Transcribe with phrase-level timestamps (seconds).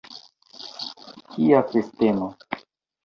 [1.31, 2.31] Kia festeno!